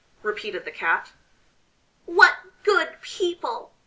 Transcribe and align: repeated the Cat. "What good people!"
repeated 0.23 0.65
the 0.65 0.71
Cat. 0.71 1.11
"What 2.07 2.35
good 2.63 2.97
people!" 3.03 3.71